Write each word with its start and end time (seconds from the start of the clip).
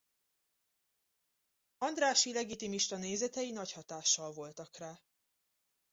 Andrássy 1.77 2.33
legitimista 2.33 2.97
nézetei 2.97 3.51
nagy 3.51 3.71
hatással 3.71 4.31
voltak 4.31 4.77
rá. 4.77 4.99